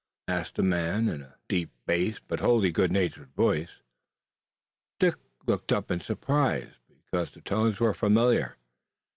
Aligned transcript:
asked 0.27 0.55
the 0.55 0.63
man 0.63 1.07
in 1.07 1.21
a 1.21 1.35
deep 1.47 1.69
bass, 1.85 2.17
but 2.27 2.39
wholly 2.39 2.71
good 2.71 2.91
natured 2.91 3.29
voice. 3.35 3.83
Dick 4.99 5.13
looked 5.45 5.71
up 5.71 5.91
in 5.91 6.01
surprise, 6.01 6.73
because 6.89 7.29
the 7.29 7.41
tones 7.41 7.79
were 7.79 7.93
familiar. 7.93 8.57